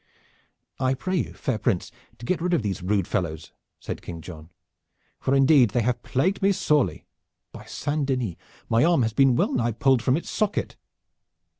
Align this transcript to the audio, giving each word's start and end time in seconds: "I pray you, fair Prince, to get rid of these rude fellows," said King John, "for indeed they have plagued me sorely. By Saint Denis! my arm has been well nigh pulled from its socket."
"I 0.79 0.95
pray 0.95 1.17
you, 1.17 1.33
fair 1.33 1.59
Prince, 1.59 1.91
to 2.17 2.25
get 2.25 2.41
rid 2.41 2.55
of 2.55 2.63
these 2.63 2.81
rude 2.81 3.07
fellows," 3.07 3.51
said 3.79 4.01
King 4.01 4.19
John, 4.19 4.49
"for 5.19 5.35
indeed 5.35 5.69
they 5.69 5.83
have 5.83 6.01
plagued 6.01 6.41
me 6.41 6.53
sorely. 6.53 7.05
By 7.51 7.65
Saint 7.65 8.07
Denis! 8.07 8.35
my 8.67 8.83
arm 8.83 9.03
has 9.03 9.13
been 9.13 9.35
well 9.35 9.53
nigh 9.53 9.73
pulled 9.73 10.01
from 10.01 10.17
its 10.17 10.31
socket." 10.31 10.75